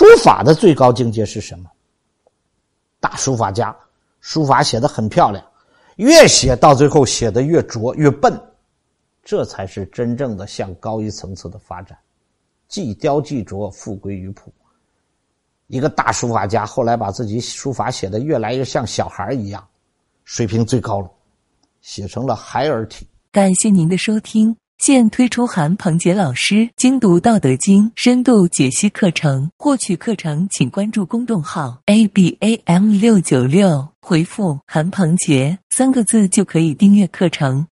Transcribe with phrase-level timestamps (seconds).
[0.00, 1.70] 书法的最高境界是什么？
[3.00, 3.76] 大书法家，
[4.22, 5.44] 书法写的很漂亮，
[5.96, 8.32] 越写到最后写的越拙越笨，
[9.22, 11.98] 这才是真正的向高一层次的发展。
[12.66, 14.50] 既雕既琢，复归于朴。
[15.66, 19.62] 一个大书法家后来把自己书法写的越来越像小孩一样，
[20.24, 21.10] 水平最高了，
[21.82, 23.06] 写成了孩儿体。
[23.30, 24.56] 感谢您的收听。
[24.80, 37.66] 现推出韩鹏杰老师精读《道德经》深度解析课程，获取课程请关注公众号 a b a m 六九六，回复“韩鹏杰”三个字就可以订阅课程。